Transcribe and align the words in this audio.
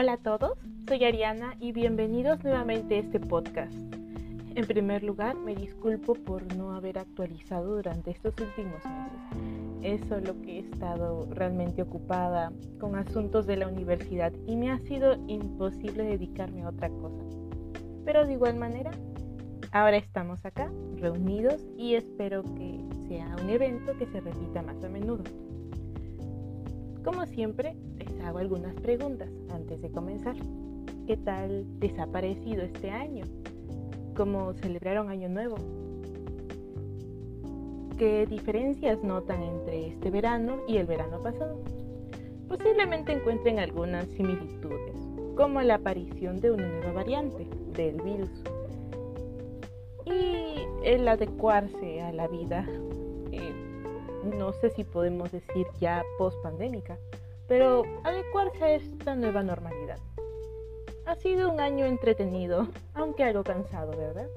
Hola 0.00 0.12
a 0.12 0.16
todos, 0.18 0.56
soy 0.86 1.02
Ariana 1.02 1.56
y 1.58 1.72
bienvenidos 1.72 2.44
nuevamente 2.44 2.94
a 2.94 2.98
este 3.00 3.18
podcast. 3.18 3.74
En 4.54 4.64
primer 4.64 5.02
lugar, 5.02 5.34
me 5.34 5.56
disculpo 5.56 6.14
por 6.14 6.54
no 6.54 6.72
haber 6.72 7.00
actualizado 7.00 7.74
durante 7.74 8.12
estos 8.12 8.32
últimos 8.40 8.80
meses. 8.84 9.72
Es 9.82 10.08
solo 10.08 10.40
que 10.40 10.58
he 10.58 10.58
estado 10.60 11.26
realmente 11.32 11.82
ocupada 11.82 12.52
con 12.78 12.94
asuntos 12.94 13.44
de 13.48 13.56
la 13.56 13.66
universidad 13.66 14.32
y 14.46 14.54
me 14.54 14.70
ha 14.70 14.78
sido 14.78 15.16
imposible 15.26 16.04
dedicarme 16.04 16.62
a 16.62 16.68
otra 16.68 16.90
cosa. 16.90 17.24
Pero 18.04 18.24
de 18.24 18.34
igual 18.34 18.54
manera, 18.54 18.92
ahora 19.72 19.96
estamos 19.96 20.44
acá, 20.44 20.70
reunidos, 20.94 21.66
y 21.76 21.96
espero 21.96 22.44
que 22.54 22.84
sea 23.08 23.34
un 23.42 23.50
evento 23.50 23.98
que 23.98 24.06
se 24.06 24.20
repita 24.20 24.62
más 24.62 24.80
a 24.84 24.88
menudo. 24.88 25.24
Como 27.02 27.26
siempre, 27.26 27.74
hago 28.28 28.38
algunas 28.38 28.74
preguntas 28.74 29.30
antes 29.50 29.80
de 29.80 29.90
comenzar. 29.90 30.36
¿Qué 31.06 31.16
tal 31.16 31.64
les 31.80 31.98
ha 31.98 32.06
parecido 32.06 32.62
este 32.62 32.90
año? 32.90 33.24
¿Cómo 34.14 34.52
celebraron 34.52 35.08
Año 35.08 35.30
Nuevo? 35.30 35.56
¿Qué 37.96 38.26
diferencias 38.26 39.02
notan 39.02 39.42
entre 39.42 39.88
este 39.88 40.10
verano 40.10 40.58
y 40.68 40.76
el 40.76 40.86
verano 40.86 41.20
pasado? 41.22 41.58
Posiblemente 42.48 43.12
encuentren 43.12 43.58
algunas 43.58 44.06
similitudes, 44.08 44.94
como 45.34 45.62
la 45.62 45.76
aparición 45.76 46.36
de 46.36 46.50
una 46.50 46.68
nueva 46.68 46.92
variante 46.92 47.46
del 47.74 48.00
virus 48.02 48.30
y 50.04 50.66
el 50.84 51.08
adecuarse 51.08 52.02
a 52.02 52.12
la 52.12 52.28
vida, 52.28 52.66
eh, 53.32 53.52
no 54.36 54.52
sé 54.52 54.70
si 54.70 54.84
podemos 54.84 55.32
decir 55.32 55.66
ya 55.80 56.02
post 56.18 56.40
pandémica, 56.42 56.98
pero 57.48 57.82
adecuarse 58.04 58.62
a 58.62 58.74
esta 58.74 59.16
nueva 59.16 59.42
normalidad. 59.42 59.98
Ha 61.06 61.16
sido 61.16 61.50
un 61.50 61.58
año 61.58 61.86
entretenido, 61.86 62.68
aunque 62.94 63.24
algo 63.24 63.42
cansado, 63.42 63.96
¿verdad? 63.96 64.28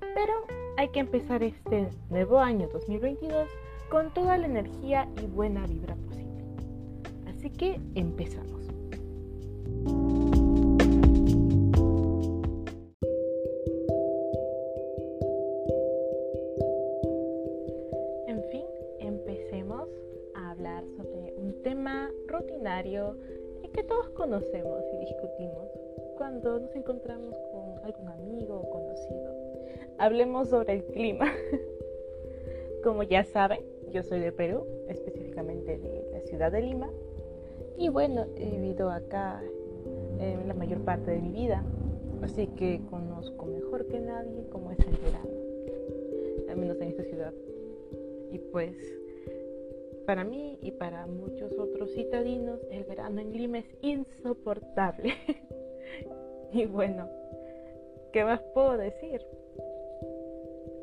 Pero 0.00 0.32
hay 0.78 0.88
que 0.88 1.00
empezar 1.00 1.42
este 1.42 1.90
nuevo 2.08 2.40
año 2.40 2.68
2022 2.72 3.48
con 3.90 4.12
toda 4.14 4.38
la 4.38 4.46
energía 4.46 5.06
y 5.22 5.26
buena 5.26 5.66
vibra 5.66 5.94
posible. 5.96 6.42
Así 7.28 7.50
que 7.50 7.78
empezamos. 7.94 8.59
Nos 26.70 26.76
encontramos 26.76 27.36
con 27.50 27.84
algún 27.84 28.08
amigo 28.08 28.60
o 28.60 28.70
conocido. 28.70 29.34
Hablemos 29.98 30.50
sobre 30.50 30.74
el 30.74 30.84
clima. 30.84 31.26
Como 32.84 33.02
ya 33.02 33.24
saben, 33.24 33.60
yo 33.90 34.04
soy 34.04 34.20
de 34.20 34.30
Perú, 34.30 34.64
específicamente 34.88 35.78
de 35.78 36.08
la 36.12 36.20
ciudad 36.20 36.52
de 36.52 36.62
Lima. 36.62 36.88
Y 37.76 37.88
bueno, 37.88 38.26
he 38.36 38.50
vivido 38.50 38.90
acá 38.90 39.42
en 40.20 40.46
la 40.46 40.54
mayor 40.54 40.80
parte 40.82 41.10
de 41.10 41.20
mi 41.20 41.32
vida, 41.32 41.64
así 42.22 42.46
que 42.46 42.80
conozco 42.88 43.46
mejor 43.46 43.86
que 43.86 43.98
nadie 43.98 44.46
cómo 44.50 44.70
es 44.70 44.78
el 44.80 44.96
verano, 44.98 45.30
al 46.48 46.56
menos 46.56 46.80
en 46.80 46.88
esta 46.88 47.02
ciudad. 47.02 47.32
Y 48.30 48.38
pues, 48.38 48.76
para 50.06 50.22
mí 50.22 50.56
y 50.62 50.70
para 50.70 51.06
muchos 51.06 51.58
otros 51.58 51.92
citadinos, 51.94 52.60
el 52.70 52.84
verano 52.84 53.20
en 53.20 53.32
Lima 53.32 53.58
es 53.58 53.76
insoportable. 53.82 55.14
Y 56.52 56.66
bueno, 56.66 57.08
¿qué 58.12 58.24
más 58.24 58.40
puedo 58.54 58.76
decir? 58.76 59.24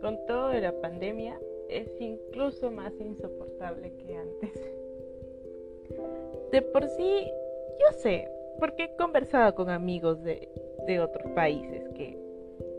Con 0.01 0.17
todo 0.25 0.49
de 0.49 0.61
la 0.61 0.79
pandemia 0.81 1.39
es 1.69 1.89
incluso 1.99 2.71
más 2.71 2.93
insoportable 2.99 3.93
que 3.97 4.15
antes. 4.15 4.53
De 6.51 6.61
por 6.61 6.87
sí, 6.87 7.29
yo 7.79 7.97
sé, 7.97 8.29
porque 8.59 8.85
he 8.85 8.95
conversado 8.95 9.53
con 9.55 9.69
amigos 9.69 10.23
de, 10.23 10.47
de 10.85 10.99
otros 10.99 11.29
países 11.31 11.89
que 11.89 12.17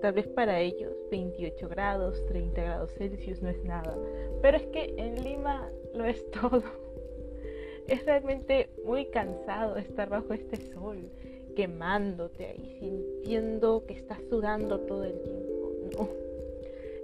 tal 0.00 0.14
vez 0.14 0.28
para 0.28 0.60
ellos 0.60 0.94
28 1.10 1.68
grados, 1.68 2.24
30 2.26 2.62
grados 2.62 2.92
Celsius 2.94 3.42
no 3.42 3.50
es 3.50 3.62
nada, 3.64 3.96
pero 4.40 4.56
es 4.56 4.66
que 4.68 4.94
en 4.96 5.22
Lima 5.22 5.70
lo 5.92 6.04
es 6.06 6.30
todo. 6.30 6.62
Es 7.88 8.04
realmente 8.04 8.68
muy 8.84 9.06
cansado 9.06 9.76
estar 9.76 10.08
bajo 10.08 10.34
este 10.34 10.56
sol 10.72 11.10
quemándote 11.58 12.46
ahí, 12.46 12.76
sintiendo 12.78 13.84
que 13.84 13.94
estás 13.94 14.20
sudando 14.30 14.78
todo 14.78 15.02
el 15.02 15.20
tiempo. 15.22 15.72
No. 15.98 16.08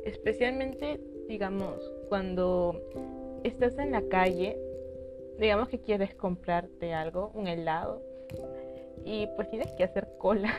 Especialmente, 0.04 1.00
digamos, 1.26 1.82
cuando 2.09 2.81
estás 3.42 3.76
en 3.78 3.91
la 3.91 4.03
calle, 4.03 4.56
digamos 5.41 5.69
que 5.69 5.81
quieres 5.81 6.15
comprarte 6.15 6.94
algo, 6.94 7.32
un 7.34 7.48
helado, 7.48 8.00
y 9.04 9.26
pues 9.34 9.50
tienes 9.50 9.72
que 9.72 9.82
hacer 9.82 10.06
cola. 10.19 10.53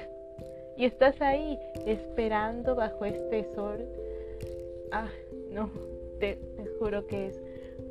Y 0.77 0.83
estás 0.83 1.21
ahí 1.21 1.57
esperando 1.85 2.75
bajo 2.75 3.05
este 3.05 3.45
sol. 3.55 3.87
Ah, 4.91 5.07
no, 5.49 5.71
te, 6.19 6.35
te 6.35 6.65
juro 6.77 7.07
que 7.07 7.27
es 7.27 7.41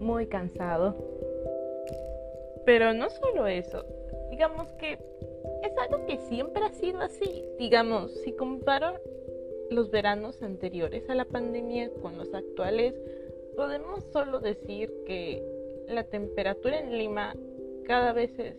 muy 0.00 0.26
cansado. 0.26 0.94
Pero 2.66 2.92
no 2.92 3.08
solo 3.08 3.46
eso, 3.46 3.86
digamos 4.30 4.68
que 4.72 4.98
es 5.64 5.78
algo 5.78 6.06
que 6.06 6.18
siempre 6.28 6.62
ha 6.64 6.72
sido 6.72 7.00
así. 7.00 7.44
Digamos, 7.58 8.12
si 8.22 8.32
comparo 8.32 9.00
los 9.70 9.90
veranos 9.90 10.42
anteriores 10.42 11.08
a 11.08 11.14
la 11.14 11.24
pandemia 11.24 11.90
con 12.02 12.18
los 12.18 12.32
actuales, 12.34 12.94
podemos 13.56 14.04
solo 14.12 14.40
decir 14.40 14.92
que 15.06 15.42
la 15.88 16.04
temperatura 16.04 16.78
en 16.78 16.98
Lima 16.98 17.34
cada 17.84 18.12
vez 18.12 18.38
es, 18.38 18.56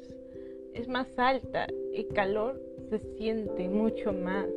es 0.73 0.87
más 0.87 1.07
alta, 1.17 1.67
el 1.93 2.07
calor 2.09 2.61
se 2.89 2.99
siente 3.17 3.67
mucho 3.67 4.13
más. 4.13 4.47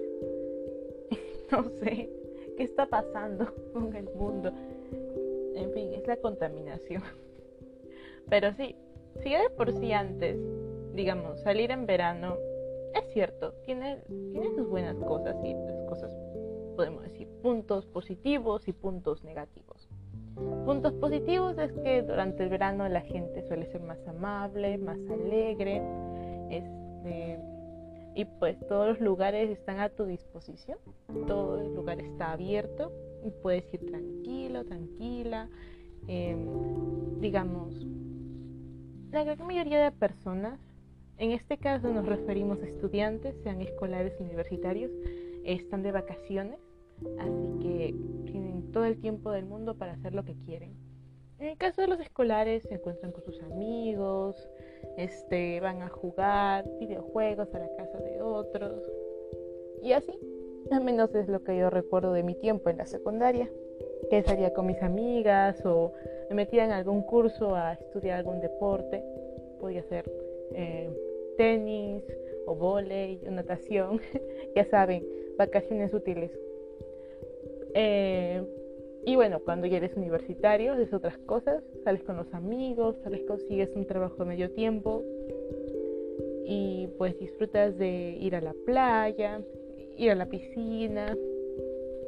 no 1.50 1.68
sé 1.80 2.10
qué 2.56 2.62
está 2.62 2.86
pasando 2.86 3.52
con 3.72 3.94
el 3.94 4.08
mundo. 4.14 4.52
En 5.54 5.72
fin, 5.72 5.92
es 5.94 6.06
la 6.06 6.16
contaminación. 6.16 7.02
Pero 8.30 8.52
sí, 8.54 8.74
si 9.22 9.30
de 9.30 9.50
por 9.50 9.72
sí 9.72 9.92
antes 9.92 10.38
digamos, 10.98 11.40
salir 11.42 11.70
en 11.70 11.86
verano, 11.86 12.36
es 12.92 13.12
cierto, 13.12 13.52
tiene, 13.64 14.02
tiene 14.32 14.52
sus 14.56 14.68
buenas 14.68 14.96
cosas 14.96 15.36
y 15.44 15.54
las 15.54 15.88
cosas, 15.88 16.10
podemos 16.74 17.04
decir, 17.04 17.28
puntos 17.40 17.86
positivos 17.86 18.66
y 18.66 18.72
puntos 18.72 19.22
negativos. 19.22 19.88
Puntos 20.64 20.92
positivos 20.94 21.56
es 21.56 21.72
que 21.84 22.02
durante 22.02 22.42
el 22.42 22.48
verano 22.48 22.88
la 22.88 23.02
gente 23.02 23.46
suele 23.46 23.66
ser 23.66 23.80
más 23.80 23.98
amable, 24.08 24.76
más 24.78 24.98
alegre, 25.08 25.80
este, 26.50 27.38
y 28.16 28.24
pues 28.24 28.58
todos 28.66 28.88
los 28.88 29.00
lugares 29.00 29.50
están 29.50 29.78
a 29.78 29.90
tu 29.90 30.04
disposición, 30.04 30.78
todo 31.28 31.60
el 31.60 31.74
lugar 31.74 32.00
está 32.00 32.32
abierto 32.32 32.90
y 33.24 33.30
puedes 33.30 33.72
ir 33.72 33.86
tranquilo, 33.86 34.64
tranquila, 34.64 35.48
em, 36.08 37.20
digamos, 37.20 37.86
la 39.12 39.22
gran 39.22 39.46
mayoría 39.46 39.84
de 39.84 39.92
personas 39.92 40.58
en 41.18 41.32
este 41.32 41.58
caso 41.58 41.88
nos 41.88 42.06
referimos 42.06 42.62
a 42.62 42.66
estudiantes, 42.66 43.34
sean 43.42 43.60
escolares 43.60 44.14
o 44.18 44.24
universitarios, 44.24 44.92
están 45.44 45.82
de 45.82 45.92
vacaciones, 45.92 46.58
así 47.18 47.58
que 47.60 47.94
tienen 48.30 48.70
todo 48.72 48.84
el 48.84 49.00
tiempo 49.00 49.32
del 49.32 49.44
mundo 49.44 49.76
para 49.76 49.92
hacer 49.92 50.14
lo 50.14 50.24
que 50.24 50.36
quieren. 50.46 50.74
En 51.38 51.48
el 51.48 51.56
caso 51.56 51.82
de 51.82 51.88
los 51.88 52.00
escolares 52.00 52.64
se 52.64 52.74
encuentran 52.74 53.12
con 53.12 53.22
sus 53.24 53.40
amigos, 53.42 54.48
este, 54.96 55.60
van 55.60 55.82
a 55.82 55.88
jugar 55.88 56.64
videojuegos 56.80 57.52
a 57.54 57.60
la 57.60 57.68
casa 57.76 57.98
de 57.98 58.22
otros 58.22 58.82
y 59.82 59.92
así. 59.92 60.12
Al 60.70 60.84
menos 60.84 61.14
es 61.14 61.28
lo 61.28 61.42
que 61.44 61.56
yo 61.56 61.70
recuerdo 61.70 62.12
de 62.12 62.22
mi 62.22 62.34
tiempo 62.34 62.70
en 62.70 62.78
la 62.78 62.86
secundaria, 62.86 63.48
que 64.10 64.22
salía 64.22 64.52
con 64.52 64.66
mis 64.66 64.82
amigas 64.82 65.64
o 65.64 65.92
me 66.28 66.36
metía 66.36 66.64
en 66.64 66.72
algún 66.72 67.02
curso 67.02 67.54
a 67.54 67.72
estudiar 67.74 68.18
algún 68.18 68.40
deporte, 68.40 69.02
podía 69.60 69.82
ser 69.84 70.10
eh, 70.54 70.90
tenis 71.38 72.04
o 72.46 72.54
volei 72.54 73.22
o 73.26 73.30
natación, 73.30 74.00
ya 74.56 74.64
saben, 74.66 75.06
vacaciones 75.38 75.94
útiles. 75.94 76.30
Eh, 77.74 78.42
y 79.06 79.16
bueno, 79.16 79.40
cuando 79.40 79.66
ya 79.66 79.78
eres 79.78 79.96
universitario, 79.96 80.74
es 80.74 80.92
otras 80.92 81.16
cosas, 81.18 81.62
sales 81.84 82.02
con 82.02 82.16
los 82.16 82.34
amigos, 82.34 82.96
sales 83.02 83.22
consigues 83.26 83.70
un 83.74 83.86
trabajo 83.86 84.16
de 84.16 84.24
medio 84.26 84.50
tiempo 84.50 85.02
y 86.44 86.88
pues 86.98 87.18
disfrutas 87.18 87.78
de 87.78 88.16
ir 88.20 88.34
a 88.34 88.40
la 88.40 88.54
playa, 88.66 89.40
ir 89.96 90.10
a 90.10 90.14
la 90.14 90.26
piscina. 90.26 91.16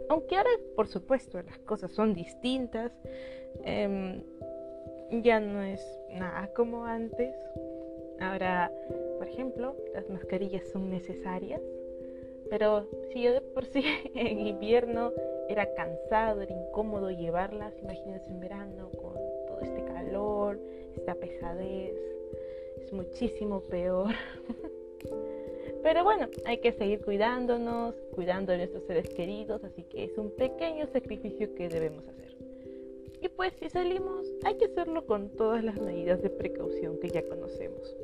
Aunque 0.09 0.37
ahora, 0.37 0.50
por 0.75 0.88
supuesto, 0.88 1.41
las 1.41 1.59
cosas 1.61 1.93
son 1.93 2.15
distintas, 2.15 2.93
em, 3.65 4.23
ya 5.23 5.41
no 5.41 5.62
es 5.62 5.81
nada 6.12 6.50
como 6.55 6.85
antes 6.85 7.35
Ahora, 8.20 8.70
por 9.19 9.26
ejemplo, 9.26 9.75
las 9.94 10.08
mascarillas 10.11 10.69
son 10.69 10.90
necesarias, 10.90 11.62
pero 12.50 12.87
si 13.12 13.22
yo 13.22 13.32
de 13.32 13.40
por 13.40 13.64
sí 13.64 13.82
en 14.14 14.46
invierno 14.46 15.12
era 15.49 15.72
cansado, 15.75 16.43
era 16.43 16.55
incómodo 16.55 17.11
llevarlas, 17.11 17.72
imagínense 17.82 18.28
en 18.28 18.40
verano 18.40 18.90
con 18.90 19.14
todo 19.46 19.61
este 19.62 19.84
calor, 19.84 20.58
esta 20.96 21.14
pesadez, 21.14 21.94
es 22.82 22.93
muchísimo 22.93 23.61
peor. 23.62 24.14
Pero 25.82 26.05
bueno, 26.05 26.28
hay 26.44 26.58
que 26.58 26.72
seguir 26.72 27.02
cuidándonos, 27.02 27.94
cuidando 28.14 28.52
de 28.52 28.58
nuestros 28.58 28.84
seres 28.84 29.08
queridos, 29.08 29.64
así 29.64 29.82
que 29.84 30.05
es 30.05 30.19
un 30.19 30.31
pequeño 30.31 30.87
sacrificio 30.88 31.55
que 31.55 31.70
debemos 31.70 32.06
hacer. 32.06 32.37
Y 33.22 33.28
pues 33.28 33.55
si 33.55 33.70
salimos, 33.70 34.26
hay 34.44 34.56
que 34.56 34.67
hacerlo 34.67 35.06
con 35.06 35.31
todas 35.31 35.64
las 35.64 35.81
medidas 35.81 36.20
de 36.20 36.28
precaución 36.28 36.99
que 36.99 37.08
ya 37.08 37.26
conocemos 37.26 37.96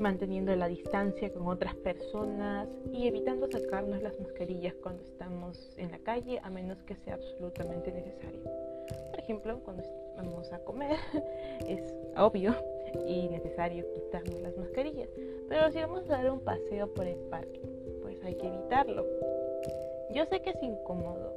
manteniendo 0.00 0.54
la 0.56 0.68
distancia 0.68 1.32
con 1.32 1.46
otras 1.48 1.74
personas 1.76 2.68
y 2.92 3.06
evitando 3.06 3.48
sacarnos 3.50 4.02
las 4.02 4.18
mascarillas 4.20 4.74
cuando 4.82 5.02
estamos 5.02 5.70
en 5.76 5.90
la 5.90 5.98
calle 5.98 6.38
a 6.42 6.50
menos 6.50 6.82
que 6.82 6.96
sea 6.96 7.14
absolutamente 7.14 7.92
necesario. 7.92 8.40
Por 9.10 9.18
ejemplo, 9.18 9.60
cuando 9.64 9.82
vamos 10.16 10.52
a 10.52 10.58
comer 10.60 10.96
es 11.66 11.94
obvio 12.16 12.54
y 13.06 13.28
necesario 13.28 13.84
quitarnos 13.92 14.40
las 14.40 14.56
mascarillas, 14.56 15.08
pero 15.48 15.70
si 15.70 15.78
vamos 15.80 16.08
a 16.10 16.18
dar 16.18 16.30
un 16.30 16.40
paseo 16.40 16.92
por 16.94 17.06
el 17.06 17.18
parque, 17.30 17.60
pues 18.02 18.22
hay 18.24 18.34
que 18.34 18.46
evitarlo. 18.46 19.06
Yo 20.14 20.24
sé 20.26 20.40
que 20.40 20.50
es 20.50 20.62
incómodo, 20.62 21.32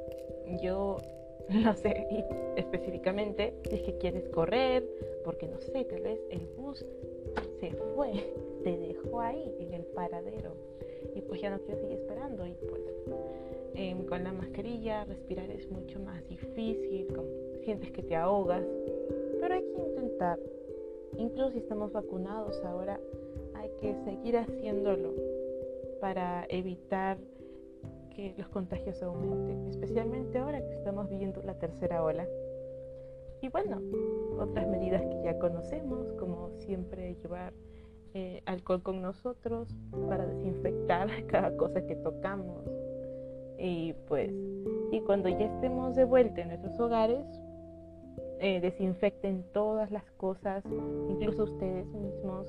yo 0.62 0.98
lo 1.48 1.74
sé 1.74 2.24
específicamente 2.56 3.54
si 3.68 3.76
es 3.76 3.82
que 3.82 3.98
quieres 3.98 4.28
correr, 4.28 4.84
porque 5.24 5.46
no 5.46 5.60
sé, 5.60 5.84
tal 5.84 6.00
vez 6.02 6.20
el 6.30 6.46
bus 6.56 6.84
se 7.60 7.70
fue, 7.94 8.12
te 8.62 8.76
dejó 8.76 9.20
ahí 9.20 9.54
en 9.58 9.74
el 9.74 9.84
paradero. 9.86 10.54
Y 11.14 11.22
pues 11.22 11.40
ya 11.40 11.50
no 11.50 11.58
quieres 11.60 11.80
seguir 11.80 11.98
esperando 11.98 12.46
y 12.46 12.54
pues 12.54 12.82
em, 13.74 14.04
con 14.06 14.24
la 14.24 14.32
mascarilla 14.32 15.04
respirar 15.04 15.50
es 15.50 15.70
mucho 15.70 15.98
más 16.00 16.26
difícil, 16.28 17.08
sientes 17.64 17.90
que 17.92 18.02
te 18.02 18.16
ahogas, 18.16 18.64
pero 19.40 19.54
hay 19.54 19.62
que 19.62 19.80
intentar, 19.80 20.38
incluso 21.16 21.52
si 21.52 21.58
estamos 21.58 21.92
vacunados 21.92 22.62
ahora, 22.64 23.00
hay 23.54 23.70
que 23.80 23.94
seguir 24.04 24.36
haciéndolo 24.36 25.14
para 26.00 26.46
evitar 26.48 27.18
que 28.14 28.34
los 28.36 28.48
contagios 28.48 29.02
aumenten, 29.02 29.68
especialmente 29.68 30.38
ahora 30.38 30.60
que 30.60 30.74
estamos 30.74 31.08
viviendo 31.08 31.42
la 31.42 31.58
tercera 31.58 32.04
ola. 32.04 32.26
Y 33.42 33.48
bueno, 33.48 33.80
otras 34.38 34.68
medidas 34.68 35.02
que 35.02 35.22
ya 35.24 35.38
conocemos, 35.38 36.12
como 36.14 36.50
siempre 36.58 37.14
llevar 37.14 37.54
eh, 38.14 38.42
alcohol 38.46 38.82
con 38.82 39.02
nosotros 39.02 39.68
para 40.08 40.26
desinfectar 40.26 41.08
cada 41.26 41.56
cosa 41.56 41.86
que 41.86 41.96
tocamos. 41.96 42.64
Y 43.58 43.92
pues, 44.08 44.32
y 44.90 45.00
cuando 45.02 45.28
ya 45.28 45.46
estemos 45.46 45.94
de 45.94 46.04
vuelta 46.04 46.40
en 46.40 46.48
nuestros 46.48 46.80
hogares, 46.80 47.24
eh, 48.40 48.60
desinfecten 48.60 49.44
todas 49.52 49.90
las 49.90 50.10
cosas, 50.12 50.64
incluso 51.10 51.44
ustedes 51.44 51.86
mismos. 51.88 52.48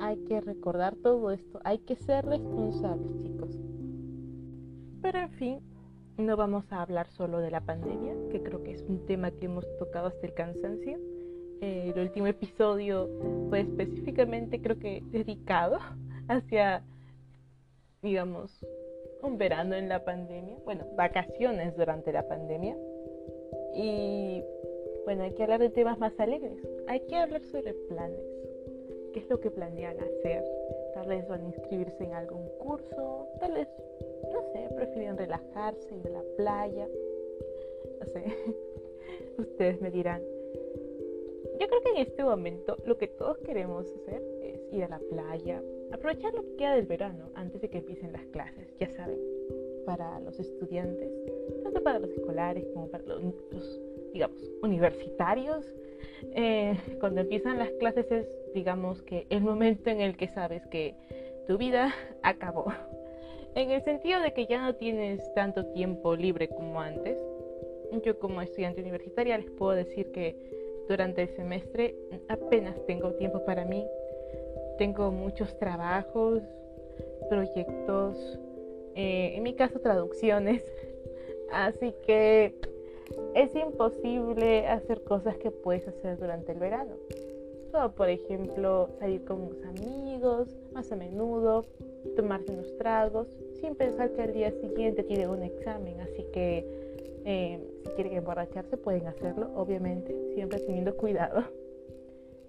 Hay 0.00 0.16
que 0.24 0.40
recordar 0.40 0.96
todo 0.96 1.30
esto, 1.30 1.60
hay 1.62 1.78
que 1.78 1.94
ser 1.94 2.26
responsables, 2.26 3.16
chicos. 3.20 3.58
Pero 5.00 5.18
en 5.20 5.30
fin, 5.30 5.60
no 6.16 6.36
vamos 6.36 6.64
a 6.72 6.82
hablar 6.82 7.08
solo 7.10 7.38
de 7.38 7.50
la 7.50 7.60
pandemia, 7.60 8.14
que 8.30 8.42
creo 8.42 8.62
que 8.62 8.72
es 8.72 8.82
un 8.82 9.06
tema 9.06 9.30
que 9.30 9.46
hemos 9.46 9.66
tocado 9.78 10.08
hasta 10.08 10.26
el 10.26 10.34
cansancio. 10.34 10.98
El 11.62 11.96
último 11.96 12.26
episodio 12.26 13.08
fue 13.48 13.60
específicamente, 13.60 14.60
creo 14.60 14.78
que, 14.78 15.02
dedicado 15.12 15.78
hacia, 16.28 16.82
digamos, 18.02 18.50
un 19.22 19.38
verano 19.38 19.76
en 19.76 19.88
la 19.88 20.04
pandemia, 20.04 20.56
bueno, 20.64 20.84
vacaciones 20.96 21.76
durante 21.76 22.12
la 22.12 22.26
pandemia. 22.26 22.76
Y 23.74 24.42
bueno, 25.04 25.22
hay 25.22 25.32
que 25.34 25.44
hablar 25.44 25.60
de 25.60 25.70
temas 25.70 25.98
más 25.98 26.18
alegres. 26.18 26.58
Hay 26.88 27.00
que 27.06 27.16
hablar 27.16 27.42
sobre 27.44 27.74
planes. 27.88 28.24
¿Qué 29.12 29.20
es 29.20 29.30
lo 29.30 29.38
que 29.40 29.50
planean 29.50 29.96
hacer? 30.00 30.44
Tal 30.94 31.06
vez 31.06 31.28
van 31.28 31.42
a 31.42 31.46
inscribirse 31.46 32.02
en 32.02 32.12
algún 32.14 32.48
curso, 32.58 33.28
tal 33.38 33.52
vez 33.52 33.68
no 34.32 34.42
sé, 34.52 34.68
prefieren 34.74 35.16
relajarse, 35.16 35.94
ir 35.94 36.06
a 36.08 36.10
la 36.10 36.22
playa, 36.36 36.88
no 38.00 38.06
sé, 38.06 38.24
ustedes 39.38 39.80
me 39.80 39.90
dirán. 39.90 40.31
Yo 41.60 41.66
creo 41.68 41.80
que 41.82 41.90
en 41.90 41.96
este 41.98 42.24
momento 42.24 42.76
lo 42.86 42.96
que 42.98 43.08
todos 43.08 43.38
queremos 43.38 43.86
hacer 43.92 44.22
es 44.42 44.60
ir 44.72 44.84
a 44.84 44.88
la 44.88 45.00
playa, 45.10 45.62
aprovechar 45.92 46.34
lo 46.34 46.42
que 46.42 46.56
queda 46.56 46.74
del 46.76 46.86
verano 46.86 47.30
antes 47.34 47.60
de 47.60 47.68
que 47.68 47.78
empiecen 47.78 48.12
las 48.12 48.24
clases, 48.26 48.74
ya 48.78 48.88
saben, 48.90 49.18
para 49.84 50.20
los 50.20 50.38
estudiantes, 50.38 51.10
tanto 51.62 51.82
para 51.82 51.98
los 51.98 52.10
escolares 52.10 52.66
como 52.72 52.88
para 52.88 53.04
los, 53.04 53.80
digamos, 54.12 54.38
universitarios. 54.62 55.74
Eh, 56.34 56.76
cuando 57.00 57.20
empiezan 57.20 57.58
las 57.58 57.70
clases 57.72 58.10
es, 58.10 58.28
digamos, 58.54 59.02
que 59.02 59.26
el 59.30 59.42
momento 59.42 59.90
en 59.90 60.00
el 60.00 60.16
que 60.16 60.28
sabes 60.28 60.66
que 60.68 60.94
tu 61.46 61.58
vida 61.58 61.92
acabó 62.22 62.66
en 63.54 63.70
el 63.70 63.82
sentido 63.82 64.20
de 64.20 64.32
que 64.32 64.46
ya 64.46 64.62
no 64.62 64.74
tienes 64.76 65.32
tanto 65.34 65.66
tiempo 65.72 66.16
libre 66.16 66.48
como 66.48 66.80
antes. 66.80 67.18
Yo 68.04 68.18
como 68.18 68.40
estudiante 68.40 68.80
universitaria 68.80 69.36
les 69.36 69.50
puedo 69.50 69.72
decir 69.72 70.10
que 70.12 70.61
durante 70.88 71.22
el 71.22 71.28
semestre 71.28 71.94
apenas 72.28 72.74
tengo 72.86 73.12
tiempo 73.12 73.44
para 73.44 73.64
mí. 73.64 73.86
Tengo 74.78 75.10
muchos 75.10 75.56
trabajos, 75.58 76.42
proyectos, 77.28 78.38
eh, 78.94 79.32
en 79.36 79.42
mi 79.42 79.54
caso 79.54 79.80
traducciones. 79.80 80.62
Así 81.52 81.94
que 82.06 82.54
es 83.34 83.54
imposible 83.54 84.66
hacer 84.66 85.02
cosas 85.04 85.36
que 85.38 85.50
puedes 85.50 85.86
hacer 85.86 86.18
durante 86.18 86.52
el 86.52 86.58
verano. 86.58 86.94
Como 87.70 87.92
por 87.92 88.08
ejemplo 88.08 88.90
salir 88.98 89.24
con 89.24 89.42
unos 89.42 89.62
amigos 89.64 90.48
más 90.72 90.92
a 90.92 90.96
menudo, 90.96 91.64
tomarse 92.16 92.52
unos 92.52 92.76
tragos, 92.76 93.28
sin 93.60 93.74
pensar 93.74 94.10
que 94.12 94.22
al 94.22 94.32
día 94.32 94.50
siguiente 94.50 95.02
tiene 95.02 95.28
un 95.28 95.42
examen. 95.42 96.00
Así 96.00 96.24
que 96.32 96.91
eh, 97.24 97.60
si 97.84 97.90
quieren 97.90 98.14
emborracharse 98.14 98.76
pueden 98.76 99.06
hacerlo, 99.06 99.50
obviamente, 99.54 100.14
siempre 100.34 100.60
teniendo 100.60 100.96
cuidado. 100.96 101.44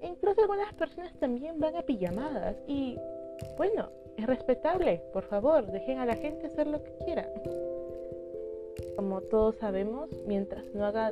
E 0.01 0.07
incluso 0.07 0.41
algunas 0.41 0.73
personas 0.73 1.13
también 1.19 1.59
van 1.59 1.75
a 1.75 1.81
pijamadas 1.81 2.57
y 2.67 2.97
bueno, 3.57 3.89
es 4.17 4.27
respetable, 4.27 5.01
por 5.11 5.23
favor, 5.23 5.65
dejen 5.71 5.99
a 5.99 6.05
la 6.05 6.15
gente 6.15 6.47
hacer 6.47 6.67
lo 6.67 6.83
que 6.83 6.91
quiera. 7.05 7.29
Como 8.95 9.21
todos 9.21 9.55
sabemos, 9.55 10.09
mientras 10.27 10.65
no 10.73 10.85
haga 10.85 11.11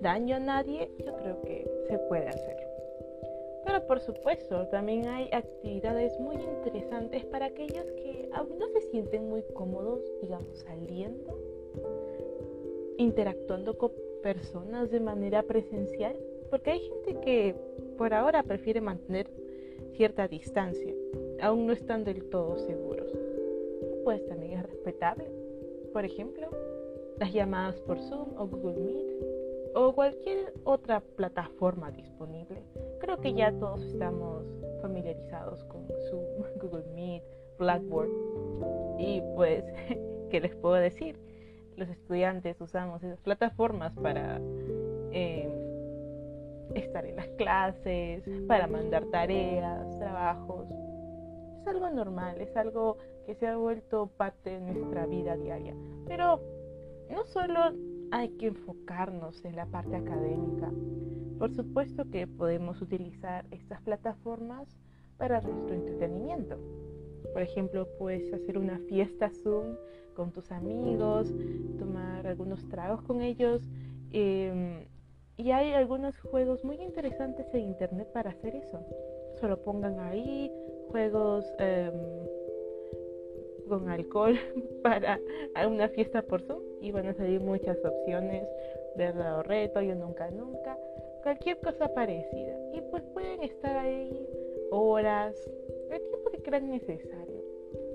daño 0.00 0.36
a 0.36 0.40
nadie, 0.40 0.90
yo 1.04 1.16
creo 1.16 1.40
que 1.42 1.68
se 1.88 1.98
puede 1.98 2.28
hacer. 2.28 2.56
Pero 3.64 3.86
por 3.86 4.00
supuesto, 4.00 4.66
también 4.68 5.06
hay 5.06 5.28
actividades 5.32 6.18
muy 6.18 6.36
interesantes 6.36 7.24
para 7.26 7.46
aquellos 7.46 7.84
que 7.92 8.28
aún 8.32 8.58
no 8.58 8.68
se 8.68 8.80
sienten 8.90 9.28
muy 9.28 9.42
cómodos, 9.54 10.00
digamos, 10.22 10.58
saliendo, 10.58 11.38
interactuando 13.00 13.78
con 13.78 13.92
personas 14.22 14.90
de 14.90 15.00
manera 15.00 15.42
presencial, 15.42 16.14
porque 16.50 16.72
hay 16.72 16.80
gente 16.80 17.18
que 17.20 17.54
por 17.96 18.12
ahora 18.12 18.42
prefiere 18.42 18.82
mantener 18.82 19.30
cierta 19.96 20.28
distancia, 20.28 20.94
aún 21.40 21.66
no 21.66 21.72
están 21.72 22.04
del 22.04 22.28
todo 22.28 22.58
seguros. 22.58 23.10
Pues 24.04 24.26
también 24.26 24.58
es 24.58 24.62
respetable. 24.64 25.24
Por 25.94 26.04
ejemplo, 26.04 26.48
las 27.18 27.32
llamadas 27.32 27.80
por 27.80 27.98
Zoom 28.00 28.36
o 28.36 28.46
Google 28.46 28.80
Meet 28.80 29.06
o 29.74 29.92
cualquier 29.94 30.52
otra 30.64 31.00
plataforma 31.00 31.90
disponible. 31.90 32.62
Creo 32.98 33.18
que 33.20 33.32
ya 33.32 33.50
todos 33.52 33.82
estamos 33.82 34.44
familiarizados 34.82 35.64
con 35.64 35.86
Zoom, 36.10 36.24
Google 36.60 36.84
Meet, 36.94 37.22
Blackboard. 37.58 38.10
Y 38.98 39.22
pues, 39.36 39.64
¿qué 40.30 40.40
les 40.40 40.54
puedo 40.56 40.74
decir? 40.74 41.29
Los 41.80 41.88
estudiantes 41.88 42.60
usamos 42.60 43.02
esas 43.02 43.20
plataformas 43.20 43.94
para 43.94 44.36
em, 45.12 45.50
estar 46.74 47.06
en 47.06 47.16
las 47.16 47.28
clases, 47.38 48.22
para 48.46 48.66
mandar 48.66 49.06
tareas, 49.06 49.98
trabajos. 49.98 50.66
Es 51.62 51.66
algo 51.66 51.88
normal, 51.88 52.38
es 52.38 52.54
algo 52.54 52.98
que 53.24 53.34
se 53.34 53.46
ha 53.46 53.56
vuelto 53.56 54.08
parte 54.18 54.50
de 54.50 54.60
nuestra 54.60 55.06
vida 55.06 55.38
diaria. 55.38 55.74
Pero 56.06 56.42
no 57.10 57.24
solo 57.24 57.72
hay 58.10 58.28
que 58.36 58.48
enfocarnos 58.48 59.42
en 59.46 59.56
la 59.56 59.64
parte 59.64 59.96
académica. 59.96 60.70
Por 61.38 61.50
supuesto 61.50 62.10
que 62.10 62.26
podemos 62.26 62.82
utilizar 62.82 63.46
estas 63.52 63.80
plataformas 63.80 64.68
para 65.16 65.40
nuestro 65.40 65.76
entretenimiento. 65.76 66.58
Por 67.32 67.40
ejemplo, 67.40 67.88
puedes 67.98 68.30
hacer 68.34 68.58
una 68.58 68.78
fiesta 68.80 69.30
Zoom 69.30 69.76
con 70.14 70.32
tus 70.32 70.50
amigos, 70.52 71.32
tomar 71.78 72.26
algunos 72.26 72.68
tragos 72.68 73.02
con 73.02 73.20
ellos. 73.20 73.62
Em, 74.12 74.86
y 75.36 75.52
hay 75.52 75.72
algunos 75.72 76.18
juegos 76.20 76.64
muy 76.64 76.76
interesantes 76.76 77.46
en 77.54 77.62
internet 77.62 78.08
para 78.12 78.30
hacer 78.30 78.56
eso. 78.56 78.84
solo 79.40 79.62
pongan 79.62 79.98
ahí 80.00 80.52
juegos 80.90 81.50
em, 81.58 81.94
con 83.68 83.88
alcohol 83.88 84.34
para 84.82 85.18
una 85.66 85.88
fiesta 85.88 86.20
por 86.22 86.42
Zoom 86.42 86.60
y 86.82 86.90
van 86.90 87.06
a 87.06 87.14
salir 87.14 87.40
muchas 87.40 87.78
opciones, 87.84 88.46
verdad 88.96 89.38
o 89.38 89.42
reto, 89.42 89.80
yo 89.80 89.94
nunca, 89.94 90.30
nunca, 90.30 90.76
cualquier 91.22 91.58
cosa 91.60 91.88
parecida. 91.94 92.58
Y 92.74 92.80
pues 92.90 93.02
pueden 93.14 93.42
estar 93.42 93.76
ahí 93.76 94.28
horas, 94.70 95.36
el 95.90 96.00
tiempo 96.02 96.30
que 96.30 96.42
crean 96.42 96.70
necesario. 96.70 97.40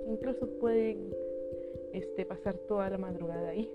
Incluso 0.07 0.48
pueden 0.60 1.13
este, 1.97 2.25
pasar 2.25 2.55
toda 2.67 2.89
la 2.89 2.97
madrugada 2.97 3.49
ahí. 3.49 3.69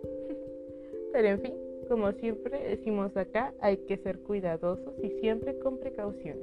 Pero 1.13 1.29
en 1.29 1.41
fin, 1.41 1.55
como 1.89 2.13
siempre 2.13 2.69
decimos 2.69 3.17
acá, 3.17 3.53
hay 3.61 3.79
que 3.79 3.97
ser 3.97 4.21
cuidadosos 4.21 4.95
y 5.03 5.11
siempre 5.21 5.59
con 5.59 5.79
precaución. 5.79 6.39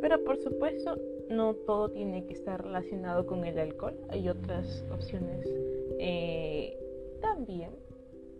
Pero 0.00 0.22
por 0.24 0.38
supuesto, 0.38 0.96
no 1.28 1.54
todo 1.54 1.90
tiene 1.90 2.26
que 2.26 2.34
estar 2.34 2.62
relacionado 2.62 3.26
con 3.26 3.44
el 3.44 3.58
alcohol. 3.58 3.94
Hay 4.08 4.28
otras 4.28 4.84
opciones 4.90 5.46
eh, 5.98 6.76
también 7.20 7.70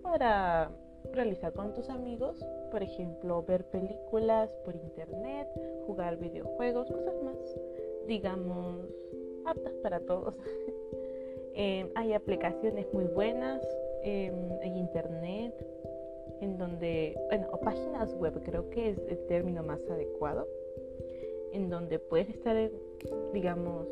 para 0.02 0.70
realizar 1.12 1.52
con 1.52 1.74
tus 1.74 1.88
amigos. 1.88 2.44
Por 2.70 2.82
ejemplo, 2.82 3.44
ver 3.46 3.64
películas 3.66 4.50
por 4.64 4.74
internet, 4.74 5.48
jugar 5.86 6.18
videojuegos, 6.18 6.90
cosas 6.90 7.14
más, 7.22 7.36
digamos, 8.06 8.86
aptas 9.44 9.74
para 9.82 10.00
todos. 10.00 10.34
Eh, 11.54 11.90
hay 11.94 12.12
aplicaciones 12.14 12.86
muy 12.92 13.04
buenas 13.04 13.62
en 14.04 14.76
internet, 14.76 15.54
en 16.42 16.58
donde, 16.58 17.16
bueno, 17.28 17.48
o 17.52 17.60
páginas 17.60 18.12
web, 18.14 18.34
creo 18.44 18.68
que 18.70 18.90
es 18.90 18.98
el 19.08 19.18
término 19.28 19.62
más 19.62 19.80
adecuado, 19.88 20.46
en 21.52 21.70
donde 21.70 22.00
puedes 22.00 22.28
estar, 22.28 22.70
digamos, 23.32 23.86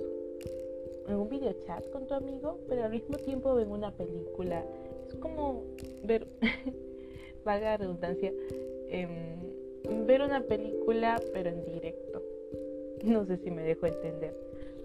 en 1.07 1.15
un 1.15 1.29
video 1.29 1.53
chat 1.65 1.89
con 1.91 2.07
tu 2.07 2.15
amigo, 2.15 2.59
pero 2.69 2.85
al 2.85 2.91
mismo 2.91 3.17
tiempo 3.19 3.59
en 3.61 3.71
una 3.71 3.93
película. 3.93 4.65
Es 5.09 5.15
como 5.17 5.63
ver, 6.05 6.27
vaga 7.45 7.77
redundancia, 7.77 8.33
em, 8.89 10.07
ver 10.07 10.23
una 10.23 10.43
película 10.43 11.21
pero 11.33 11.51
en 11.51 11.65
directo. 11.65 12.23
No 13.05 13.25
sé 13.27 13.37
si 13.39 13.51
me 13.51 13.63
dejo 13.63 13.87
entender. 13.87 14.35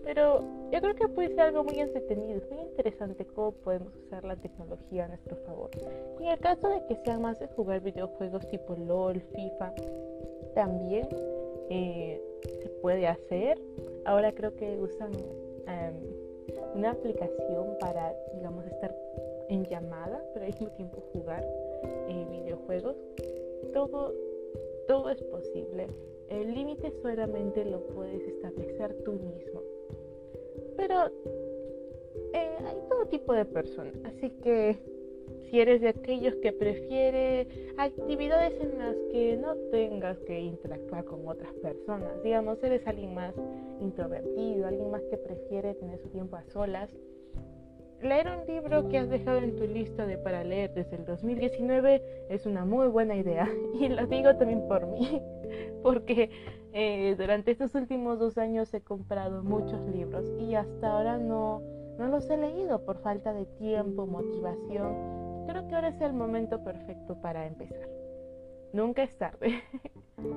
Pero 0.05 0.41
yo 0.71 0.79
creo 0.81 0.95
que 0.95 1.07
puede 1.07 1.29
ser 1.29 1.41
algo 1.41 1.63
muy 1.63 1.79
entretenido, 1.79 2.39
muy 2.51 2.61
interesante 2.61 3.25
cómo 3.25 3.51
podemos 3.51 3.93
usar 3.95 4.23
la 4.23 4.35
tecnología 4.35 5.05
a 5.05 5.07
nuestro 5.07 5.35
favor. 5.37 5.71
Y 6.19 6.25
en 6.25 6.29
el 6.29 6.39
caso 6.39 6.69
de 6.69 6.85
que 6.85 6.95
sean 7.03 7.23
más 7.23 7.39
de 7.39 7.47
jugar 7.47 7.81
videojuegos 7.81 8.47
tipo 8.47 8.75
LOL, 8.75 9.19
FIFA, 9.19 9.73
también 10.53 11.07
eh, 11.71 12.21
se 12.61 12.69
puede 12.81 13.07
hacer. 13.07 13.59
Ahora 14.05 14.31
creo 14.31 14.55
que 14.55 14.77
usan 14.79 15.11
em, 15.67 15.95
una 16.75 16.91
aplicación 16.91 17.75
para, 17.79 18.13
digamos, 18.35 18.63
estar 18.67 18.95
en 19.49 19.65
llamada, 19.65 20.23
pero 20.33 20.45
al 20.45 20.51
mismo 20.51 20.67
tiempo 20.69 21.03
jugar 21.13 21.43
eh, 21.83 22.25
videojuegos. 22.29 22.95
Todo, 23.73 24.13
todo 24.87 25.09
es 25.09 25.21
posible. 25.23 25.87
El 26.29 26.53
límite 26.53 26.91
solamente 27.01 27.63
lo 27.65 27.81
puedes 27.87 28.21
establecer 28.21 28.95
tú 29.03 29.13
mismo. 29.13 29.61
Pero 30.77 31.05
eh, 32.33 32.57
hay 32.65 32.77
todo 32.89 33.05
tipo 33.07 33.33
de 33.33 33.45
personas, 33.45 33.93
así 34.05 34.29
que 34.43 34.77
si 35.49 35.59
eres 35.59 35.81
de 35.81 35.89
aquellos 35.89 36.35
que 36.37 36.51
prefiere 36.51 37.47
actividades 37.77 38.59
en 38.59 38.77
las 38.77 38.95
que 39.11 39.37
no 39.37 39.55
tengas 39.71 40.17
que 40.19 40.39
interactuar 40.39 41.05
con 41.05 41.27
otras 41.27 41.53
personas, 41.55 42.21
digamos, 42.23 42.61
eres 42.63 42.85
alguien 42.87 43.13
más 43.13 43.33
introvertido, 43.79 44.67
alguien 44.67 44.91
más 44.91 45.01
que 45.03 45.17
prefiere 45.17 45.75
tener 45.75 45.99
su 45.99 46.09
tiempo 46.09 46.35
a 46.35 46.43
solas, 46.45 46.89
leer 48.01 48.27
un 48.27 48.45
libro 48.45 48.87
que 48.89 48.97
has 48.97 49.09
dejado 49.09 49.39
en 49.39 49.55
tu 49.55 49.65
lista 49.65 50.05
de 50.05 50.17
para 50.17 50.43
leer 50.43 50.73
desde 50.73 50.97
el 50.97 51.05
2019 51.05 52.27
es 52.29 52.45
una 52.45 52.65
muy 52.65 52.87
buena 52.87 53.15
idea 53.15 53.49
y 53.79 53.87
lo 53.89 54.05
digo 54.07 54.35
también 54.35 54.67
por 54.67 54.87
mí 54.87 55.21
porque 55.83 56.29
eh, 56.77 57.15
durante 57.17 57.51
estos 57.51 57.73
últimos 57.73 58.19
dos 58.19 58.37
años 58.37 58.73
he 58.73 58.81
comprado 58.81 59.43
muchos 59.43 59.79
libros 59.87 60.25
y 60.39 60.55
hasta 60.55 60.91
ahora 60.91 61.17
no, 61.17 61.61
no 61.97 62.07
los 62.09 62.29
he 62.29 62.35
leído 62.35 62.83
por 62.83 63.01
falta 63.01 63.31
de 63.31 63.45
tiempo, 63.45 64.05
motivación. 64.05 65.45
Creo 65.47 65.67
que 65.69 65.75
ahora 65.75 65.87
es 65.87 66.01
el 66.01 66.11
momento 66.11 66.61
perfecto 66.65 67.21
para 67.21 67.47
empezar. 67.47 67.87
Nunca 68.73 69.03
es 69.03 69.17
tarde. 69.17 69.61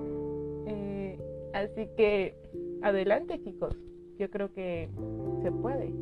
Eh, 0.71 1.19
así 1.55 1.89
que 1.97 2.35
adelante 2.83 3.41
chicos, 3.41 3.75
yo 4.19 4.29
creo 4.29 4.53
que 4.53 4.91
se 5.43 5.51
puede. 5.51 5.95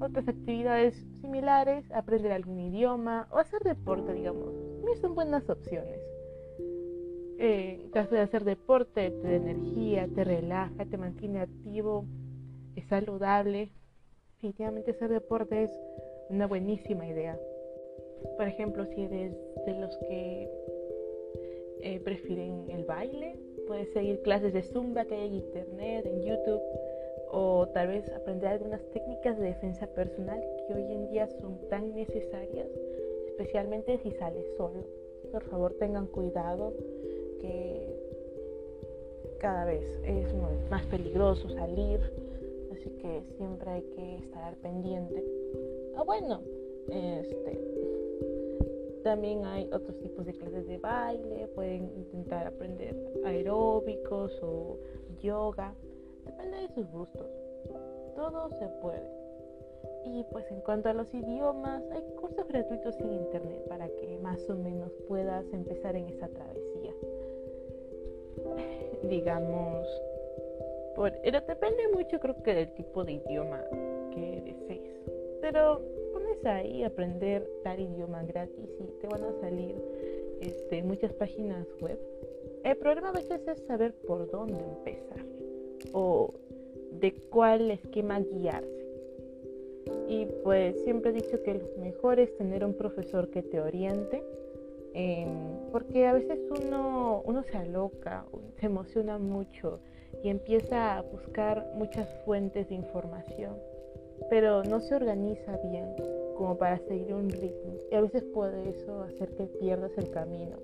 Otras 0.00 0.28
actividades 0.28 0.94
similares, 1.20 1.90
aprender 1.92 2.32
algún 2.32 2.60
idioma 2.60 3.28
o 3.30 3.38
hacer 3.38 3.62
deporte, 3.62 4.12
digamos, 4.12 4.54
son 5.00 5.14
buenas 5.14 5.48
opciones 5.50 6.00
eh, 7.38 7.78
en 7.80 7.90
caso 7.90 8.16
de 8.16 8.20
hacer 8.20 8.44
deporte, 8.44 9.10
te 9.10 9.22
da 9.22 9.34
energía, 9.34 10.08
te 10.12 10.24
relaja, 10.24 10.84
te 10.84 10.98
mantiene 10.98 11.40
activo, 11.40 12.04
es 12.74 12.84
saludable. 12.86 13.70
Definitivamente 14.34 14.90
hacer 14.90 15.10
deporte 15.10 15.64
es 15.64 15.70
una 16.30 16.48
buenísima 16.48 17.06
idea. 17.06 17.38
Por 18.36 18.48
ejemplo, 18.48 18.84
si 18.86 19.02
eres 19.02 19.36
de 19.64 19.80
los 19.80 19.96
que 19.98 20.50
eh, 21.82 22.00
prefieren 22.00 22.68
el 22.70 22.84
baile, 22.84 23.38
puedes 23.68 23.92
seguir 23.92 24.20
clases 24.22 24.52
de 24.52 24.62
zumba 24.62 25.04
que 25.04 25.14
hay 25.14 25.28
en 25.28 25.34
internet, 25.34 26.06
en 26.06 26.22
YouTube, 26.22 26.60
o 27.30 27.66
tal 27.74 27.88
vez 27.88 28.08
aprender 28.12 28.50
algunas 28.50 28.80
técnicas 28.90 29.38
de 29.38 29.46
defensa 29.46 29.86
personal 29.88 30.40
que 30.66 30.74
hoy 30.74 30.92
en 30.92 31.10
día 31.10 31.28
son 31.40 31.58
tan 31.68 31.94
necesarias, 31.94 32.68
especialmente 33.28 33.98
si 34.02 34.10
sales 34.12 34.44
solo. 34.56 34.84
Por 35.32 35.44
favor, 35.44 35.74
tengan 35.74 36.06
cuidado 36.06 36.72
que 37.40 37.94
cada 39.40 39.64
vez 39.64 39.84
es 40.04 40.34
más 40.70 40.84
peligroso 40.86 41.48
salir, 41.50 42.00
así 42.72 42.90
que 42.90 43.22
siempre 43.36 43.70
hay 43.70 43.82
que 43.82 44.16
estar 44.16 44.44
al 44.44 44.56
pendiente. 44.56 45.24
Ah, 45.96 46.02
bueno, 46.02 46.40
este, 46.88 47.60
también 49.02 49.44
hay 49.44 49.68
otros 49.72 49.98
tipos 50.00 50.26
de 50.26 50.32
clases 50.32 50.66
de 50.66 50.78
baile, 50.78 51.48
pueden 51.54 51.90
intentar 51.96 52.46
aprender 52.46 52.96
aeróbicos 53.24 54.32
o 54.42 54.78
yoga, 55.22 55.74
depende 56.28 56.56
de 56.58 56.68
sus 56.74 56.90
gustos. 56.90 57.26
Todo 58.14 58.50
se 58.50 58.66
puede. 58.80 59.10
Y 60.04 60.24
pues 60.30 60.50
en 60.50 60.60
cuanto 60.60 60.88
a 60.88 60.92
los 60.92 61.12
idiomas, 61.14 61.82
hay 61.90 62.02
cursos 62.20 62.46
gratuitos 62.48 62.98
en 63.00 63.12
internet 63.12 63.66
para 63.68 63.88
que 63.88 64.18
más 64.22 64.48
o 64.48 64.54
menos 64.54 64.92
puedas 65.06 65.44
empezar 65.52 65.96
en 65.96 66.08
esa 66.08 66.28
travesía 66.28 66.92
digamos, 69.02 69.86
por, 70.94 71.12
pero 71.22 71.40
depende 71.40 71.88
mucho 71.92 72.18
creo 72.18 72.42
que 72.42 72.54
del 72.54 72.74
tipo 72.74 73.04
de 73.04 73.12
idioma 73.12 73.62
que 74.12 74.42
desees. 74.44 75.00
Pero 75.40 75.80
pones 76.12 76.44
ahí 76.44 76.82
aprender 76.82 77.48
tal 77.62 77.80
idioma 77.80 78.22
gratis 78.24 78.70
y 78.80 79.00
te 79.00 79.06
van 79.06 79.24
a 79.24 79.32
salir 79.40 79.76
este, 80.40 80.82
muchas 80.82 81.12
páginas 81.14 81.66
web. 81.80 81.98
El 82.64 82.76
problema 82.76 83.10
a 83.10 83.12
veces 83.12 83.46
es 83.46 83.60
saber 83.66 83.94
por 84.06 84.30
dónde 84.30 84.62
empezar 84.62 85.24
o 85.92 86.34
de 86.92 87.14
cuál 87.30 87.70
esquema 87.70 88.20
guiarse. 88.20 88.68
Y 90.08 90.26
pues 90.42 90.82
siempre 90.84 91.10
he 91.10 91.14
dicho 91.14 91.42
que 91.42 91.54
lo 91.54 91.82
mejor 91.82 92.18
es 92.18 92.36
tener 92.36 92.64
un 92.64 92.74
profesor 92.74 93.30
que 93.30 93.42
te 93.42 93.60
oriente 93.60 94.22
Em, 94.94 95.70
porque 95.70 96.06
a 96.06 96.12
veces 96.12 96.40
uno, 96.50 97.22
uno 97.24 97.44
se 97.44 97.56
aloca, 97.56 98.24
se 98.58 98.66
emociona 98.66 99.16
mucho 99.18 99.80
y 100.24 100.28
empieza 100.28 100.98
a 100.98 101.02
buscar 101.02 101.70
muchas 101.76 102.08
fuentes 102.24 102.68
de 102.68 102.74
información, 102.74 103.56
pero 104.30 104.64
no 104.64 104.80
se 104.80 104.96
organiza 104.96 105.56
bien 105.70 105.94
como 106.36 106.56
para 106.56 106.78
seguir 106.78 107.14
un 107.14 107.30
ritmo 107.30 107.74
y 107.90 107.94
a 107.94 108.00
veces 108.00 108.24
puede 108.34 108.70
eso 108.70 109.02
hacer 109.02 109.28
que 109.36 109.44
pierdas 109.44 109.92
el 109.98 110.10
camino. 110.10 110.56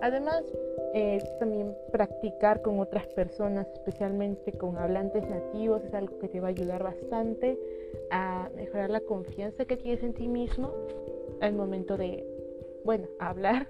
Además, 0.00 0.44
eh, 0.94 1.18
también 1.38 1.74
practicar 1.92 2.62
con 2.62 2.80
otras 2.80 3.06
personas, 3.08 3.66
especialmente 3.72 4.52
con 4.52 4.76
hablantes 4.76 5.28
nativos, 5.28 5.84
es 5.84 5.94
algo 5.94 6.18
que 6.18 6.28
te 6.28 6.40
va 6.40 6.48
a 6.48 6.50
ayudar 6.50 6.82
bastante 6.82 7.58
a 8.10 8.50
mejorar 8.56 8.90
la 8.90 9.00
confianza 9.00 9.64
que 9.64 9.76
tienes 9.76 10.02
en 10.02 10.14
ti 10.14 10.26
mismo 10.26 10.72
al 11.40 11.54
momento 11.54 11.96
de 11.96 12.24
bueno, 12.84 13.06
hablar 13.18 13.68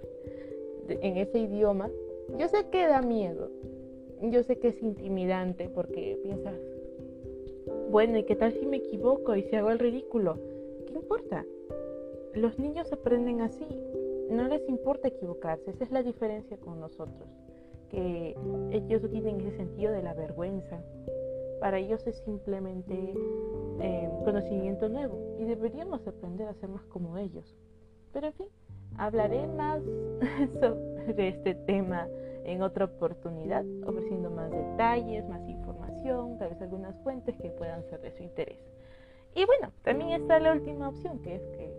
en 0.88 1.16
ese 1.16 1.38
idioma, 1.38 1.90
yo 2.38 2.48
sé 2.48 2.66
que 2.70 2.86
da 2.86 3.02
miedo, 3.02 3.50
yo 4.22 4.42
sé 4.42 4.58
que 4.58 4.68
es 4.68 4.82
intimidante 4.82 5.68
porque 5.68 6.18
piensas, 6.22 6.58
bueno, 7.90 8.18
¿y 8.18 8.24
qué 8.24 8.34
tal 8.34 8.52
si 8.52 8.66
me 8.66 8.78
equivoco 8.78 9.36
y 9.36 9.42
si 9.44 9.56
hago 9.56 9.70
el 9.70 9.78
ridículo? 9.78 10.38
¿Qué 10.86 10.94
importa? 10.94 11.44
Los 12.34 12.58
niños 12.58 12.92
aprenden 12.92 13.40
así, 13.40 13.66
no 14.30 14.48
les 14.48 14.66
importa 14.68 15.08
equivocarse, 15.08 15.70
esa 15.70 15.84
es 15.84 15.90
la 15.90 16.02
diferencia 16.02 16.56
con 16.58 16.80
nosotros. 16.80 17.28
que 17.88 18.36
ellos 18.70 19.02
tienen 19.10 19.40
ese 19.40 19.56
sentido 19.56 19.92
de 19.92 20.00
la 20.00 20.14
vergüenza. 20.14 20.80
Para 21.58 21.78
ellos 21.78 22.06
es 22.06 22.16
simplemente 22.24 23.14
eh, 23.80 24.10
conocimiento 24.24 24.88
nuevo 24.88 25.36
y 25.40 25.44
deberíamos 25.44 26.06
aprender 26.06 26.46
a 26.46 26.54
ser 26.54 26.68
más 26.68 26.86
como 26.86 27.18
ellos. 27.18 27.56
Pero 28.12 28.28
en 28.28 28.32
fin, 28.34 28.46
hablaré 28.96 29.44
más 29.48 29.82
sobre 30.60 31.28
este 31.28 31.54
tema 31.54 32.06
en 32.44 32.62
otra 32.62 32.84
oportunidad, 32.86 33.64
ofreciendo 33.84 34.30
más 34.30 34.50
detalles, 34.50 35.28
más 35.28 35.46
información, 35.48 36.38
tal 36.38 36.50
vez 36.50 36.62
algunas 36.62 36.96
fuentes 37.02 37.36
que 37.38 37.50
puedan 37.50 37.82
ser 37.90 38.00
de 38.00 38.12
su 38.12 38.22
interés. 38.22 38.58
Y 39.34 39.44
bueno, 39.44 39.72
también 39.82 40.10
está 40.10 40.40
la 40.40 40.52
última 40.52 40.88
opción, 40.88 41.20
que 41.20 41.36
es 41.36 41.42
que 41.56 41.69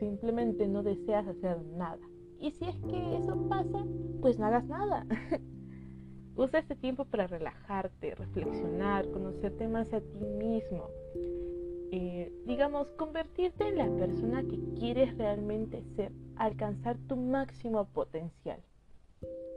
simplemente 0.00 0.66
no 0.66 0.82
deseas 0.82 1.28
hacer 1.28 1.62
nada. 1.76 2.00
Y 2.40 2.50
si 2.52 2.64
es 2.64 2.76
que 2.80 3.16
eso 3.18 3.36
pasa, 3.48 3.84
pues 4.20 4.38
no 4.38 4.46
hagas 4.46 4.66
nada. 4.66 5.06
Usa 6.36 6.60
este 6.60 6.74
tiempo 6.74 7.04
para 7.04 7.26
relajarte, 7.26 8.14
reflexionar, 8.14 9.08
conocerte 9.10 9.68
más 9.68 9.92
a 9.92 10.00
ti 10.00 10.24
mismo. 10.38 10.88
Eh, 11.92 12.32
digamos, 12.46 12.90
convertirte 12.92 13.68
en 13.68 13.76
la 13.76 13.90
persona 13.98 14.42
que 14.42 14.58
quieres 14.78 15.16
realmente 15.18 15.82
ser, 15.96 16.12
alcanzar 16.36 16.96
tu 17.08 17.16
máximo 17.16 17.84
potencial. 17.84 18.60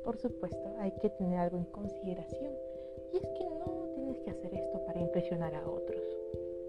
Por 0.04 0.18
supuesto, 0.18 0.76
hay 0.80 0.92
que 1.02 1.10
tener 1.10 1.40
algo 1.40 1.58
en 1.58 1.66
consideración. 1.66 2.52
Y 3.14 3.18
es 3.18 3.28
que 3.38 3.46
no 3.46 3.88
tienes 3.96 4.20
que 4.20 4.32
hacer 4.32 4.54
esto 4.54 4.84
para 4.86 5.00
impresionar 5.00 5.56
a 5.56 5.66
otros. 5.66 6.04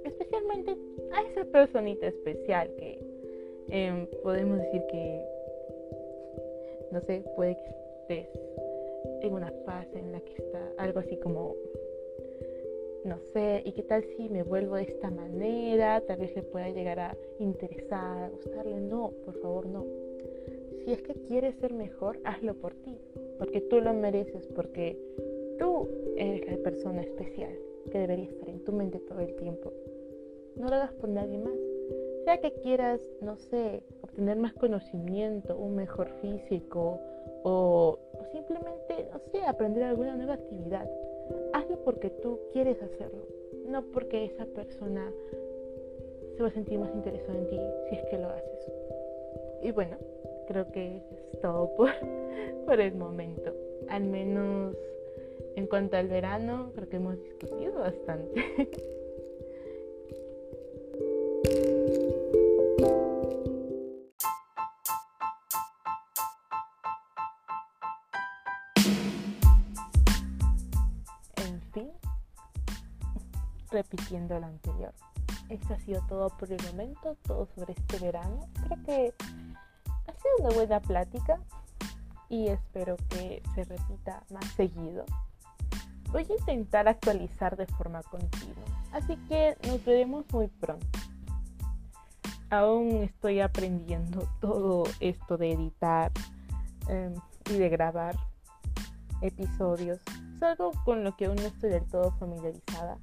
Especialmente 0.04 0.76
a 1.12 1.22
esa 1.22 1.44
personita 1.46 2.06
especial 2.06 2.70
que 2.76 3.13
em, 3.68 4.06
podemos 4.23 4.59
decir 4.59 4.83
que, 4.90 5.25
no 6.90 7.00
sé, 7.02 7.23
puede 7.37 7.56
que 7.56 7.71
estés 8.00 8.28
en 9.23 9.33
una 9.33 9.50
fase 9.64 9.99
en 9.99 10.12
la 10.12 10.21
que 10.21 10.35
está 10.35 10.73
algo 10.78 11.00
así 11.00 11.16
como, 11.16 11.54
no 13.04 13.18
sé, 13.33 13.62
¿y 13.64 13.73
qué 13.73 13.83
tal 13.83 14.04
si 14.16 14.28
me 14.28 14.42
vuelvo 14.42 14.76
de 14.76 14.83
esta 14.83 15.11
manera? 15.11 16.00
Tal 16.02 16.18
vez 16.18 16.35
le 16.35 16.42
pueda 16.42 16.68
llegar 16.71 17.00
a 17.00 17.16
interesar, 17.38 18.25
a 18.25 18.28
gustarle. 18.28 18.80
No, 18.80 19.11
por 19.25 19.35
favor, 19.40 19.66
no. 19.66 19.85
Si 20.85 20.92
es 20.92 21.02
que 21.02 21.14
quieres 21.14 21.54
ser 21.56 21.73
mejor, 21.73 22.18
hazlo 22.25 22.54
por 22.54 22.75
ti, 22.75 22.99
porque 23.38 23.61
tú 23.62 23.80
lo 23.80 23.92
mereces, 23.94 24.47
porque 24.49 24.99
tú 25.59 25.88
eres 26.16 26.47
la 26.47 26.59
persona 26.59 27.02
especial 27.02 27.52
que 27.90 27.99
debería 27.99 28.26
estar 28.26 28.49
en 28.49 28.64
tu 28.64 28.73
mente 28.73 28.99
todo 29.00 29.21
el 29.21 29.35
tiempo. 29.37 29.73
No 30.56 30.68
lo 30.68 30.75
hagas 30.76 30.92
por 30.94 31.09
nadie 31.09 31.38
más. 31.38 31.73
Sea 32.24 32.38
que 32.38 32.52
quieras, 32.62 33.00
no 33.20 33.36
sé, 33.36 33.82
obtener 34.02 34.36
más 34.36 34.54
conocimiento, 34.54 35.56
un 35.56 35.76
mejor 35.76 36.08
físico 36.22 36.98
o, 37.42 37.98
simplemente, 38.32 39.06
no 39.12 39.18
sé, 39.30 39.44
aprender 39.46 39.82
alguna 39.84 40.16
nueva 40.16 40.34
actividad. 40.34 40.88
Hazlo 41.52 41.78
porque 41.84 42.10
tú 42.10 42.40
quieres 42.52 42.82
hacerlo, 42.82 43.26
no 43.66 43.82
porque 43.92 44.24
esa 44.24 44.46
persona 44.46 45.12
se 46.36 46.42
va 46.42 46.48
a 46.48 46.52
sentir 46.52 46.78
más 46.78 46.94
interesada 46.94 47.38
en 47.38 47.46
ti 47.48 47.60
si 47.88 47.96
es 47.96 48.04
que 48.06 48.18
lo 48.18 48.28
haces. 48.28 48.72
Y 49.62 49.70
bueno, 49.72 49.96
creo 50.48 50.70
que 50.72 50.96
es 50.96 51.40
todo 51.40 51.74
por, 51.76 51.90
por 52.66 52.80
el 52.80 52.94
momento. 52.94 53.52
Al 53.88 54.04
menos 54.04 54.76
en 55.56 55.66
cuanto 55.66 55.96
al 55.96 56.08
verano, 56.08 56.72
creo 56.74 56.88
que 56.88 56.96
hemos 56.96 57.22
discutido 57.22 57.80
bastante. 57.80 58.42
repitiendo 74.14 74.38
lo 74.38 74.46
anterior. 74.46 74.92
Esto 75.48 75.74
ha 75.74 75.79
sido 75.79 76.03
todo 76.09 76.29
por 76.31 76.50
el 76.50 76.62
momento, 76.66 77.16
todo 77.22 77.46
sobre 77.55 77.74
este 77.74 77.98
verano. 77.98 78.40
Creo 78.66 78.83
que 78.85 79.14
ha 80.07 80.12
sido 80.12 80.46
una 80.46 80.55
buena 80.55 80.81
plática 80.81 81.38
y 82.29 82.48
espero 82.48 82.96
que 83.09 83.42
se 83.55 83.64
repita 83.64 84.22
más 84.33 84.44
seguido. 84.57 85.05
Voy 86.12 86.27
a 86.29 86.40
intentar 86.40 86.87
actualizar 86.88 87.57
de 87.57 87.66
forma 87.66 88.03
continua, 88.05 88.64
así 88.92 89.16
que 89.29 89.57
nos 89.66 89.85
veremos 89.85 90.24
muy 90.33 90.46
pronto. 90.46 90.87
Aún 92.50 93.03
estoy 93.03 93.40
aprendiendo 93.40 94.29
todo 94.40 94.85
esto 95.00 95.37
de 95.37 95.53
editar 95.53 96.12
em, 96.88 97.14
y 97.50 97.55
de 97.55 97.68
grabar 97.68 98.14
episodios. 99.22 99.98
Es 100.37 100.42
algo 100.42 100.70
con 100.85 101.03
lo 101.03 101.16
que 101.16 101.27
aún 101.27 101.37
no 101.37 101.42
estoy 101.42 101.70
del 101.70 101.85
todo 101.87 102.12
familiarizada, 102.12 102.98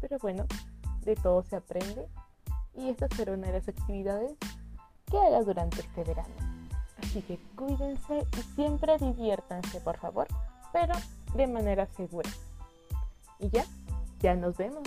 pero 0.00 0.18
bueno, 0.18 0.44
de 1.02 1.16
todo 1.16 1.42
se 1.42 1.56
aprende 1.56 2.08
y 2.74 2.90
esta 2.90 3.08
será 3.08 3.32
una 3.32 3.48
de 3.48 3.54
las 3.54 3.68
actividades 3.68 4.32
que 5.06 5.18
haga 5.18 5.42
durante 5.42 5.80
este 5.80 6.04
verano. 6.04 6.34
Así 6.98 7.22
que 7.22 7.38
cuídense 7.56 8.26
y 8.36 8.42
siempre 8.54 8.98
diviértanse, 8.98 9.80
por 9.80 9.98
favor, 9.98 10.26
pero 10.72 10.94
de 11.34 11.46
manera 11.46 11.86
segura. 11.96 12.30
Y 13.38 13.50
ya, 13.50 13.64
ya 14.20 14.34
nos 14.34 14.56
vemos. 14.56 14.82